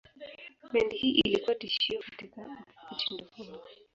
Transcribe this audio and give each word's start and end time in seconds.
Bendi 0.71 0.97
hii 0.97 1.19
ilikuwa 1.25 1.55
tishio 1.55 1.99
katika 1.99 2.41
mtindo 2.91 3.25
huo. 3.35 3.63